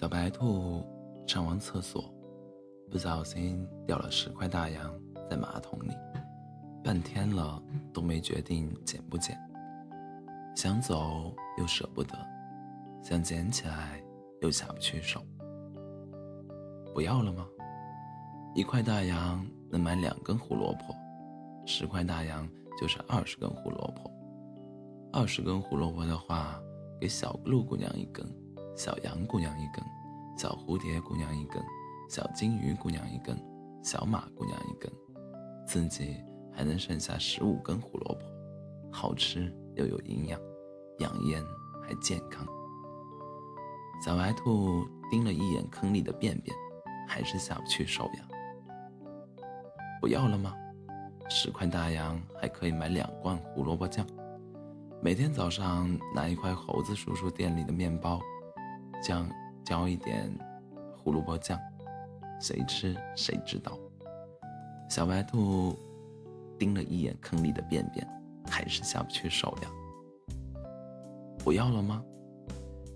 [0.00, 0.86] 小白兔
[1.26, 2.04] 上完厕所，
[2.88, 4.94] 不小心掉了十块大洋
[5.28, 5.90] 在马桶里，
[6.84, 7.60] 半天了
[7.92, 9.36] 都没决定捡不捡。
[10.54, 12.16] 想走又舍不得，
[13.02, 14.00] 想捡起来
[14.40, 15.20] 又下不去手。
[16.94, 17.44] 不要了吗？
[18.54, 20.94] 一块大洋能买两根胡萝卜，
[21.66, 22.48] 十块大洋
[22.80, 24.08] 就是二十根胡萝卜。
[25.12, 26.56] 二十根胡萝卜的话，
[27.00, 28.24] 给小鹿姑娘一根，
[28.78, 29.84] 小羊姑娘一根，
[30.36, 31.60] 小蝴蝶姑娘一根，
[32.08, 33.36] 小金鱼姑娘一根，
[33.82, 34.88] 小马姑娘一根，
[35.66, 36.14] 自己
[36.52, 38.20] 还能剩下十五根胡萝卜，
[38.92, 40.40] 好吃又有营养，
[41.00, 41.42] 养颜
[41.82, 42.46] 还健康。
[44.00, 46.56] 小白兔盯了一眼坑里的便便，
[47.08, 48.28] 还是下不去手呀。
[50.00, 50.54] 不要了吗？
[51.28, 54.06] 十块大洋还可以买两罐胡萝卜酱，
[55.02, 58.20] 每天早上拿一块猴子叔叔店里的面包，
[59.02, 59.28] 酱
[59.64, 60.30] 浇一点
[60.96, 61.58] 胡萝卜酱，
[62.40, 63.78] 谁吃谁知道。
[64.88, 65.76] 小白兔
[66.58, 68.06] 盯了一眼坑里的便便，
[68.46, 69.70] 还是下不去手呀。
[71.38, 72.02] 不要了吗？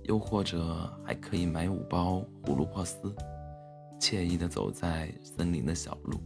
[0.05, 3.15] 又或者还可以买五包胡萝卜丝，
[4.01, 6.19] 惬意的走在森林的小路。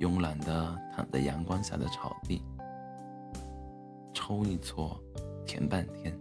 [0.00, 2.42] 慵懒地躺在阳光下的草地，
[4.12, 4.98] 抽一撮，
[5.46, 6.12] 舔半天。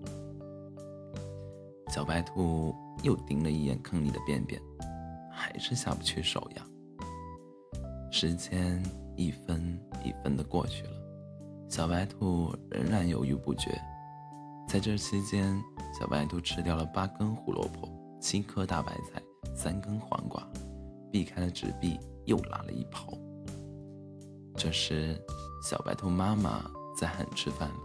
[1.91, 4.61] 小白兔又盯了一眼坑里的便便，
[5.29, 6.65] 还是下不去手呀。
[8.09, 8.81] 时间
[9.17, 10.93] 一分一分的过去了，
[11.67, 13.77] 小白兔仍然犹豫不决。
[14.69, 15.61] 在这期间，
[15.99, 17.89] 小白兔吃掉了八根胡萝卜、
[18.21, 19.21] 七颗大白菜、
[19.53, 20.41] 三根黄瓜，
[21.11, 23.11] 避开了纸币，又拉了一泡。
[24.55, 25.21] 这时，
[25.61, 26.63] 小白兔妈妈
[26.97, 27.83] 在喊吃饭了。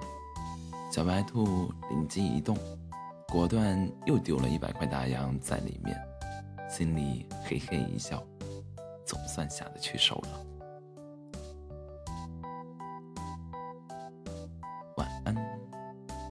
[0.93, 2.57] 小白兔灵机一动，
[3.37, 5.95] 果断又丢了一百块大洋在里面，
[6.71, 8.27] 心里嘿嘿一笑，
[9.05, 10.56] 总算下得去手了。